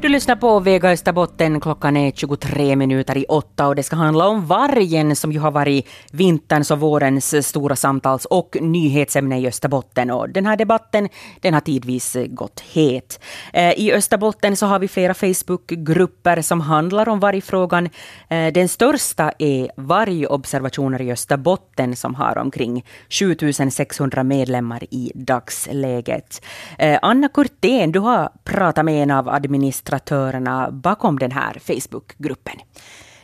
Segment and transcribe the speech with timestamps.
[0.00, 1.60] Du lyssnar på Vega Österbotten.
[1.60, 5.50] Klockan är 23 minuter i åtta och det ska handla om vargen som ju har
[5.50, 10.10] varit vinterns och vårens stora samtals och nyhetsämne i Österbotten.
[10.10, 11.08] Och den här debatten
[11.40, 13.20] den har tidvis gått het.
[13.52, 17.88] Eh, I Österbotten så har vi flera Facebookgrupper som handlar om vargfrågan.
[18.28, 26.44] Eh, den största är Vargobservationer i Österbotten som har omkring 7600 medlemmar i dagsläget.
[26.78, 32.60] Eh, Anna Kurtén, du har pratat med en av administratörerna administratörerna bakom den här Facebookgruppen.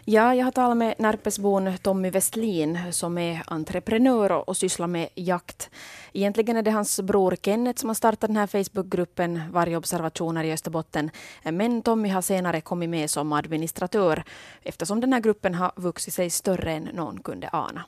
[0.06, 5.70] Ja, jag har talat med Närpesbon Tommy Westlin som är entreprenör och sysslar med jakt.
[6.12, 11.10] Egentligen är det hans bror Kenneth som har startat den här Facebookgruppen Vargobservationer i Österbotten.
[11.42, 14.24] Men Tommy har senare kommit med som administratör
[14.62, 17.84] eftersom den här gruppen har vuxit sig större än någon kunde ana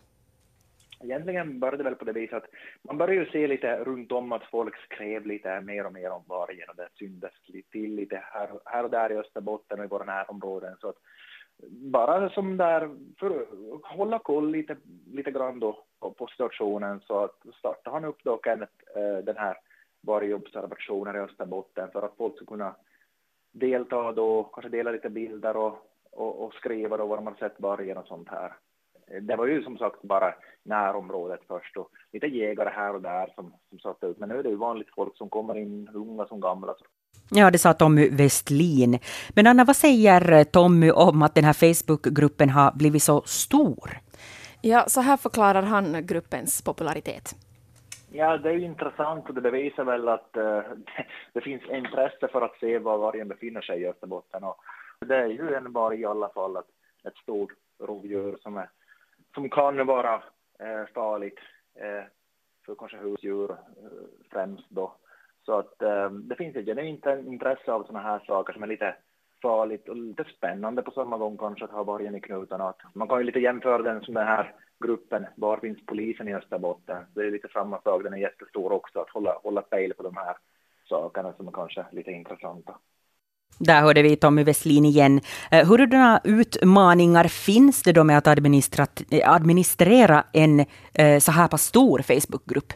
[1.00, 2.50] egentligen började det väl på det viset att
[2.82, 6.22] man började ju se lite runt om att folk skrev lite mer och mer om
[6.26, 7.32] vargen och det syntes
[7.70, 10.76] till lite här, här och där i Österbotten och i våra närområden.
[10.80, 10.96] Så att
[11.68, 14.76] bara som där, för att hålla koll lite,
[15.12, 18.72] lite grann då på, situationen så att startade han upp då Kenneth,
[19.24, 19.56] den här
[20.00, 22.74] vargobservationen i Österbotten för att folk ska kunna
[23.52, 27.60] delta då, kanske dela lite bilder och, och, och skriva då vad de har sett
[27.60, 28.52] vargen och sånt här
[29.20, 33.52] det var ju som sagt bara närområdet först och lite jägare här och där som,
[33.68, 34.18] som satte ut.
[34.18, 36.74] Men nu är det ju vanligt folk som kommer in, unga som gamla.
[37.30, 38.98] Ja, det sa Tommy Westlin.
[39.34, 43.90] Men Anna, vad säger Tommy om att den här Facebookgruppen har blivit så stor?
[44.60, 47.34] Ja, så här förklarar han gruppens popularitet.
[48.12, 50.60] Ja, det är ju intressant och det bevisar väl att uh,
[51.32, 54.44] det finns intresse för att se var vargen befinner sig i Österbotten.
[54.44, 54.56] Och
[55.06, 56.70] det är ju en varg i alla fall, ett,
[57.08, 58.68] ett stort rovdjur som är
[59.36, 60.14] som kan vara
[60.58, 61.38] eh, farligt
[61.74, 62.04] eh,
[62.66, 63.56] för kanske husdjur eh,
[64.30, 64.92] främst då.
[65.46, 68.94] Så att eh, det finns ett genuint intresse av sådana här saker som är lite
[69.42, 72.74] farligt och lite spännande på samma gång kanske att ha vargen i knutarna.
[72.94, 74.54] Man kan ju lite jämföra den som den här
[74.84, 77.04] gruppen Var finns polisen i Österbotten?
[77.14, 80.16] Det är lite samma sak, den är jättestor också, att hålla, hålla pejl på de
[80.16, 80.36] här
[80.88, 82.78] sakerna som är kanske lite intressanta.
[83.58, 85.20] Där hörde vi Tommy Westlin igen.
[85.50, 91.64] Eh, Hurdana utmaningar finns det då med att eh, administrera en eh, så här pass
[91.64, 92.72] stor Facebookgrupp?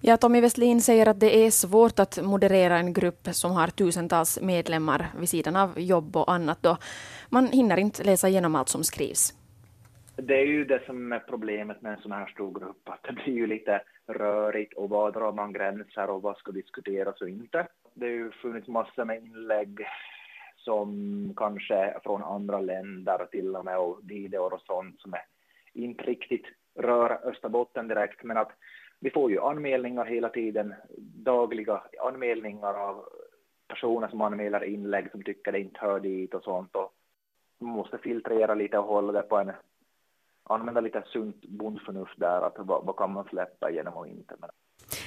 [0.00, 4.38] Ja, Tommy Westlin säger att det är svårt att moderera en grupp som har tusentals
[4.42, 6.58] medlemmar vid sidan av jobb och annat.
[6.60, 6.76] Då.
[7.28, 9.32] Man hinner inte läsa igenom allt som skrivs.
[10.18, 13.12] Det är ju det som är problemet med en sån här stor grupp, att det
[13.12, 17.66] blir ju lite rörigt och var drar man gränser och vad ska diskuteras och inte.
[17.94, 19.86] Det har ju funnits massor med inlägg
[20.56, 25.22] som kanske från andra länder till och med och videor och sånt som är
[25.72, 28.52] inte riktigt rör Österbotten direkt men att
[29.00, 30.74] vi får ju anmälningar hela tiden,
[31.24, 33.04] dagliga anmälningar av
[33.68, 36.92] personer som anmäler inlägg som tycker det inte hör dit och sånt och
[37.58, 39.52] man måste filtrera lite och hålla det på en
[40.48, 44.34] använda lite sunt bondförnuft där, att vad, vad kan man släppa igenom och inte.
[44.40, 44.50] Men...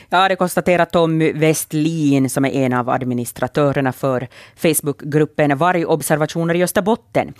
[0.10, 7.34] Ja, det konstaterar Tommy Westlin som är en av administratörerna för Facebookgruppen Vargobservationer i Österbotten.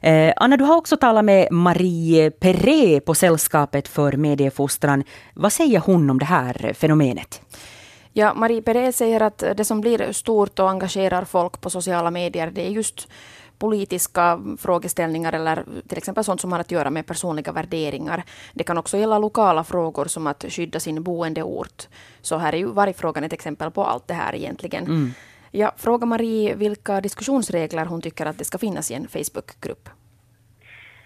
[0.00, 5.04] Eh, Anna, du har också talat med Marie Peré på Sällskapet för mediefostran.
[5.34, 7.42] Vad säger hon om det här fenomenet?
[8.12, 12.50] Ja, Marie Peré säger att det som blir stort och engagerar folk på sociala medier,
[12.50, 13.08] det är just
[13.58, 18.22] politiska frågeställningar eller till exempel sånt som har att göra med personliga värderingar.
[18.54, 21.88] Det kan också gälla lokala frågor som att skydda sin boendeort.
[22.20, 24.84] Så här är ju vargfrågan ett exempel på allt det här egentligen.
[24.84, 25.10] Mm.
[25.50, 29.88] Jag frågar Marie vilka diskussionsregler hon tycker att det ska finnas i en Facebookgrupp.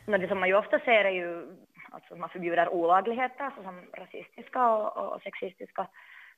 [0.06, 1.46] Det som man ju ofta ser är ju
[1.90, 5.86] alltså man förbjuder olagligheter såsom rasistiska och, och sexistiska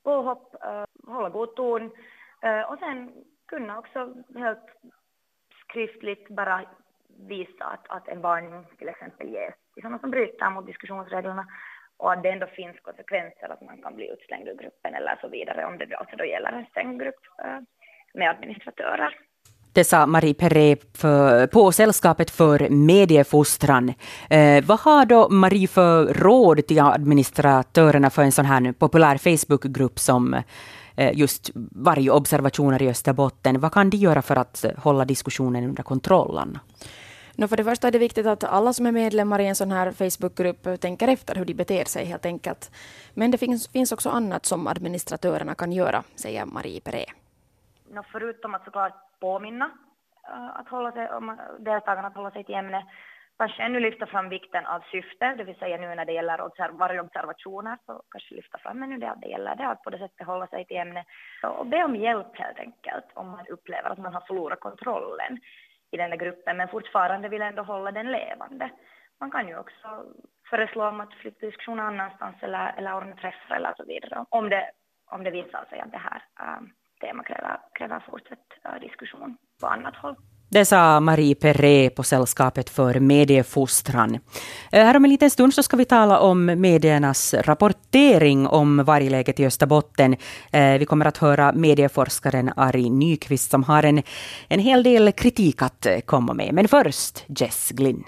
[0.02, 1.82] påhopp, uh, hålla god ton
[2.46, 3.12] uh, och sen
[3.46, 4.66] kunna också helt
[5.74, 6.56] skriftligt bara
[7.28, 11.46] visa att, att en varning till exempel ges till sådana som bryter mot diskussionsreglerna
[11.96, 15.28] och att det ändå finns konsekvenser att man kan bli utslängd ur gruppen eller så
[15.28, 17.60] vidare om det alltså då gäller en stängd grupp eh,
[18.14, 19.12] med administratörer.
[19.72, 21.02] Det sa Marie Perret
[21.52, 23.88] på Sällskapet för mediefostran.
[24.30, 29.98] Eh, vad har då Marie för råd till administratörerna för en sån här populär Facebookgrupp
[29.98, 30.36] som
[30.96, 33.60] just varje observationer i Österbotten.
[33.60, 36.60] Vad kan de göra för att hålla diskussionen under kontroll, Anna?
[37.36, 39.70] No, för det första är det viktigt att alla som är medlemmar i en sån
[39.70, 42.70] här Facebookgrupp tänker efter hur de beter sig helt enkelt.
[43.14, 47.04] Men det finns, finns också annat som administratörerna kan göra, säger Marie Peré.
[47.90, 52.54] No, förutom att såklart påminna uh, att hålla sig, om deltagarna att hålla sig till
[52.54, 52.84] ämnet,
[53.38, 56.74] kanske ännu lyfta fram vikten av syfte, det vill säga nu när det gäller observ
[56.74, 60.26] vargobservationer så kanske lyfta fram ännu det att det gäller det, att på det sättet
[60.26, 61.06] hålla sig till ämnet
[61.42, 65.40] och be om hjälp helt enkelt om man upplever att man har förlorat kontrollen
[65.90, 68.70] i den där gruppen men fortfarande vill ändå hålla den levande.
[69.20, 70.04] Man kan ju också
[70.50, 74.70] föreslå om att flytta diskussionen annanstans eller, eller ordna träffar eller så vidare om det,
[75.10, 76.60] om det visar sig att det här äh,
[77.00, 80.16] temat kräver, kräver fortsatt äh, diskussion på annat håll.
[80.54, 84.14] Det sa Marie Perret på Sällskapet för mediefostran.
[84.72, 89.40] Eh, här om en liten stund så ska vi tala om mediernas rapportering om vargläget
[89.40, 90.16] i Österbotten.
[90.50, 94.02] Eh, vi kommer att höra medieforskaren Ari Nyqvist som har en,
[94.48, 96.54] en hel del kritik att eh, komma med.
[96.54, 98.04] Men först Jess Glynn.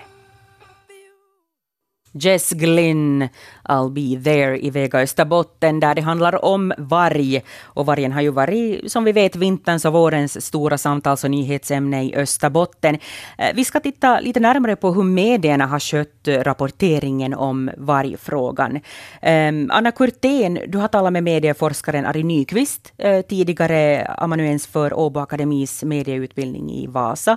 [2.20, 3.28] Jess Glynn,
[3.68, 7.42] I'll be there i Vega Österbotten, där det handlar om varg.
[7.64, 12.04] Och vargen har ju varit, som vi vet, vinterns och vårens stora samtals och nyhetsämne
[12.04, 12.98] i Österbotten.
[13.38, 18.80] Eh, vi ska titta lite närmare på hur medierna har skött rapporteringen om vargfrågan.
[19.22, 25.20] Ehm, Anna Kurtén, du har talat med medieforskaren Ari Nyqvist, eh, tidigare amanuens för Åbo
[25.20, 27.36] Akademis medieutbildning i Vasa.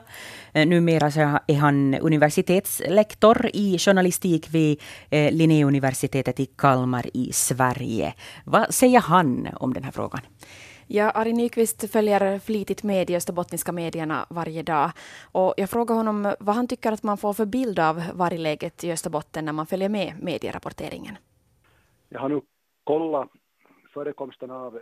[0.54, 4.69] Eh, numera är han universitetslektor i journalistik vid
[5.10, 8.14] eh, Linnéuniversitetet i Kalmar i Sverige.
[8.46, 10.22] Vad säger han om den här frågan?
[10.88, 14.92] Ja, Ari Nyqvist följer flitigt med i österbottniska medierna varje dag.
[15.32, 18.92] Och jag frågar honom vad han tycker att man får för bild av vargläget i
[18.92, 21.16] Österbotten när man följer med medierapporteringen.
[22.10, 22.42] Jag har nu
[22.84, 23.30] kollat
[23.94, 24.82] förekomsten av eh,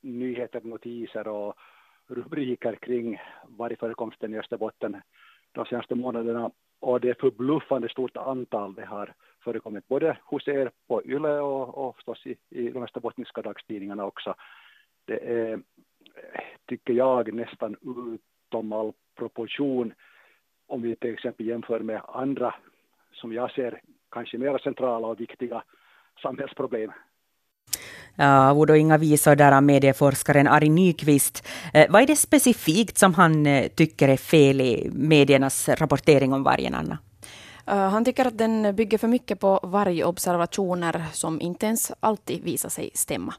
[0.00, 1.54] nyheter, notiser och
[2.08, 3.20] rubriker kring
[3.58, 4.96] vargförekomsten i Österbotten
[5.52, 6.50] de senaste månaderna
[6.80, 9.14] och det är förbluffande stort antal det har
[9.44, 14.34] förekommit både hos er på YLE och, och förstås i, i de österbottniska dagstidningarna också.
[15.04, 15.60] Det är,
[16.66, 17.76] tycker jag, nästan
[18.46, 19.94] utom all proportion
[20.66, 22.54] om vi till exempel jämför med andra,
[23.12, 23.80] som jag ser,
[24.10, 25.62] kanske mer centrala och viktiga
[26.22, 26.92] samhällsproblem
[28.20, 31.48] Ja, ord och inga visor där av medieforskaren Ari Nyqvist.
[31.74, 36.42] Eh, vad är det specifikt som han eh, tycker är fel i mediernas rapportering om
[36.42, 36.98] vargen, Anna?
[37.68, 42.68] Eh, han tycker att den bygger för mycket på vargobservationer som inte ens alltid visar
[42.68, 43.34] sig stämma.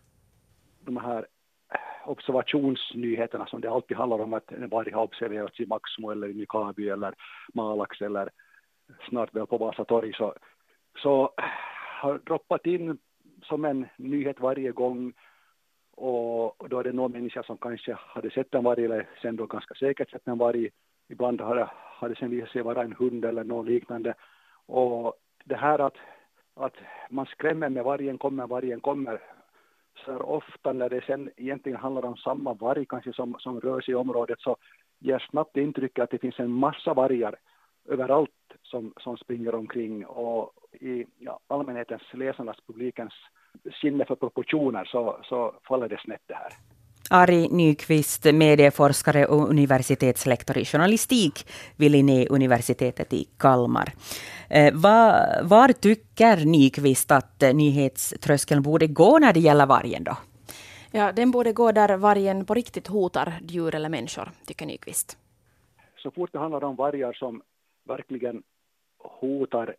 [0.85, 1.25] De här
[2.05, 6.33] observationsnyheterna som det alltid handlar om att en varg har observerats i Maxmo eller i
[6.33, 7.13] Nykarby eller
[7.53, 8.29] Malax eller
[9.09, 10.33] snart väl på Vasatorg så,
[11.01, 11.33] så
[12.01, 12.97] har droppat in
[13.43, 15.13] som en nyhet varje gång
[15.95, 19.45] och då är det någon människa som kanske hade sett en varg eller sen då
[19.45, 20.69] ganska säkert sett en varg.
[21.09, 24.13] Ibland har har det sen visat sig vara en hund eller något liknande.
[24.65, 25.13] Och
[25.43, 25.97] det här att,
[26.55, 26.75] att
[27.09, 29.19] man skrämmer med vargen kommer, vargen kommer
[30.05, 33.91] så ofta när det sen egentligen handlar om samma varg kanske som, som rör sig
[33.91, 34.57] i området så
[34.99, 37.35] ger snabbt intryck att det finns en massa vargar
[37.89, 38.31] överallt
[38.63, 43.13] som, som springer omkring och i ja, allmänhetens, läsarnas, publikens
[43.81, 46.68] sinne för proportioner så, så faller det snett det här.
[47.11, 51.47] Ari Nyqvist, medieforskare och universitetslektor i journalistik
[51.77, 53.93] vid Linnéuniversitetet i Kalmar.
[54.49, 60.17] Eh, var, var tycker Nyqvist att nyhetströskeln borde gå när det gäller vargen då?
[60.91, 65.17] Ja, den borde gå där vargen på riktigt hotar djur eller människor, tycker Nyqvist.
[65.97, 67.41] Så fort det handlar om vargar som
[67.87, 68.43] verkligen
[68.97, 69.75] hotar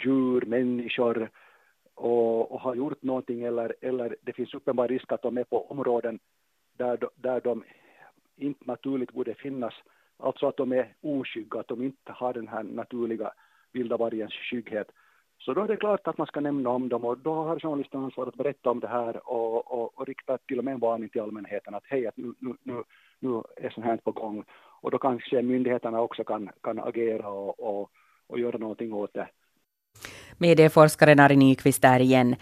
[0.00, 1.30] djur, människor
[1.96, 5.70] och, och har gjort någonting eller, eller det finns uppenbar risk att de är på
[5.70, 6.18] områden
[6.76, 7.64] där, där de
[8.36, 9.74] inte naturligt borde finnas.
[10.18, 13.32] Alltså att de är oskygga, att de inte har den här naturliga
[13.72, 14.90] vilda vargens skygghet.
[15.38, 18.04] Så då är det klart att man ska nämna om dem och då har journalisten
[18.04, 21.08] ansvar att berätta om det här och, och, och rikta till och med en varning
[21.08, 22.82] till allmänheten att hej, att nu, nu, nu,
[23.18, 24.44] nu är sånt här på gång.
[24.80, 27.90] Och då kanske myndigheterna också kan, kan agera och, och,
[28.26, 29.28] och göra någonting åt det.
[30.38, 32.36] Medieforskaren Ari Nyqvist där igen.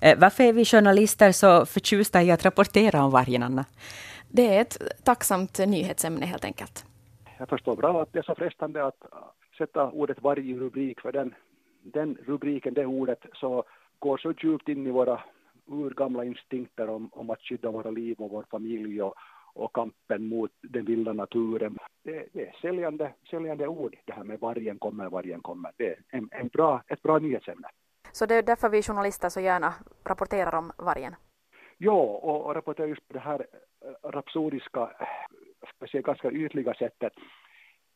[0.00, 3.64] Eh, varför är vi journalister så förtjusta i att rapportera om vargen, Anna?
[4.28, 6.84] Det är ett tacksamt nyhetsämne helt enkelt.
[7.38, 9.02] Jag förstår bra att det är så frestande att
[9.58, 11.34] sätta ordet varg i rubrik, för den,
[11.82, 13.64] den rubriken, det ordet, så
[13.98, 15.20] går så djupt in i våra
[15.66, 19.14] urgamla instinkter om, om att skydda våra liv och vår familj och,
[19.54, 21.78] och kampen mot den vilda naturen.
[22.04, 25.72] Det, det är säljande, säljande ord det här med vargen kommer, vargen kommer.
[25.76, 27.68] Det är en, en bra, ett bra nyhetsämne.
[28.12, 31.14] Så det är därför vi journalister så gärna rapporterar om vargen?
[31.78, 33.46] Ja, och, och rapporterar just på det här
[33.84, 34.90] eh, rapsodiska,
[35.76, 37.12] ska säga, ganska ytliga sättet.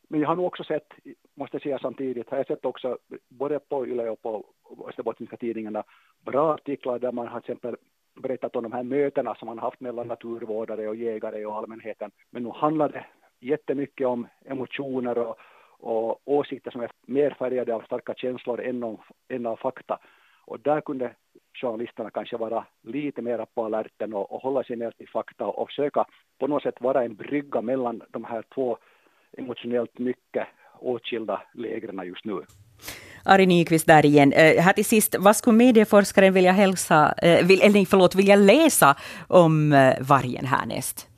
[0.08, 0.87] Men jag har nog också sett,
[1.34, 4.44] måste jag säga samtidigt, har jag sett också både på YLE och på
[4.88, 5.84] Österbottniska tidningarna
[6.20, 7.76] bra artiklar där man har till exempel
[8.14, 12.11] berättat om de här mötena som man haft mellan naturvårdare och jägare och allmänheten.
[12.30, 13.06] Men nu handlar det
[13.40, 15.38] jättemycket om emotioner och,
[15.78, 19.99] och åsikter som är mer färgade av starka känslor än av, än av fakta.
[20.47, 21.14] Och där kunde
[21.54, 25.59] journalisterna kanske vara lite mer på alerten och, och hålla sig ner till fakta och,
[25.59, 26.04] och försöka
[26.38, 28.78] på något sätt vara en brygga mellan de här två
[29.33, 30.47] emotionellt mycket
[30.78, 32.40] åtskilda lägren just nu.
[33.24, 34.32] Ari Nyqvist där igen.
[34.32, 38.96] Uh, här till sist, vad skulle medieforskaren vilja hälsa, uh, vill, eller förlåt, vilja läsa
[39.28, 41.08] om uh, vargen härnäst?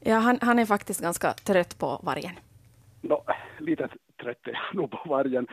[0.00, 2.32] Ja, han, han är faktiskt ganska trött på vargen.
[3.00, 3.24] No,
[3.58, 3.88] lite
[4.22, 5.46] trött är jag nog på vargen.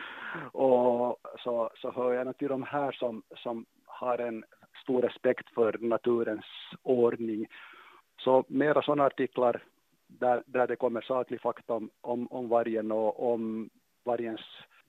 [0.52, 4.44] Och så, så hör jag till de här som, som har en
[4.82, 6.44] stor respekt för naturens
[6.82, 7.46] ordning.
[8.20, 9.62] Så mera sådana artiklar
[10.06, 13.70] där, där det kommer saklig fakta om, om, om vargen och om
[14.04, 14.40] vargens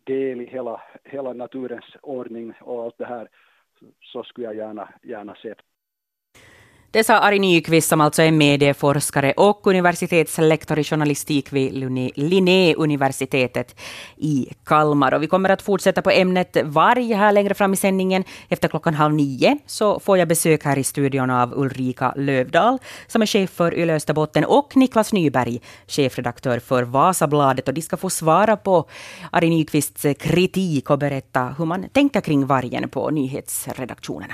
[0.03, 3.29] del i hela, hela naturens ordning och allt det här
[4.01, 5.55] så skulle jag gärna, gärna se.
[6.91, 11.73] Det sa Ari Nyqvist som alltså är medieforskare och universitetslektor i journalistik vid
[12.15, 13.75] Linnéuniversitetet
[14.17, 15.13] i Kalmar.
[15.13, 18.23] Och vi kommer att fortsätta på ämnet varg här längre fram i sändningen.
[18.47, 23.21] Efter klockan halv nio så får jag besök här i studion av Ulrika Lövdahl som
[23.21, 27.67] är chef för Yle Österbotten och Niklas Nyberg, chefredaktör för Vasabladet.
[27.67, 28.85] Och de ska få svara på
[29.31, 34.33] Ari Nyqvists kritik och berätta hur man tänker kring vargen på nyhetsredaktionerna.